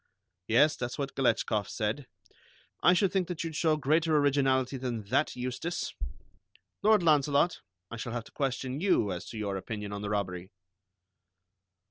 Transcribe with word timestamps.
"Yes, 0.47 0.75
that's 0.77 0.97
what 0.97 1.13
Galetchkoff 1.13 1.69
said. 1.69 2.07
I 2.81 2.93
should 2.93 3.11
think 3.13 3.27
that 3.27 3.43
you'd 3.43 3.55
show 3.55 3.77
greater 3.77 4.17
originality 4.17 4.75
than 4.77 5.03
that, 5.09 5.35
Eustace. 5.35 5.93
Lord 6.81 7.03
Launcelot, 7.03 7.61
I 7.91 7.97
shall 7.97 8.13
have 8.13 8.23
to 8.23 8.31
question 8.31 8.81
you 8.81 9.11
as 9.11 9.27
to 9.29 9.37
your 9.37 9.57
opinion 9.57 9.93
on 9.93 10.01
the 10.01 10.09
robbery." 10.09 10.49